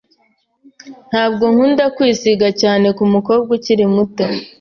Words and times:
Ntabwo 1.09 1.43
nkunda 1.53 1.85
kwisiga 1.95 2.47
cyane 2.61 2.87
kumukobwa 2.97 3.49
ukiri 3.57 3.85
muto. 3.93 4.25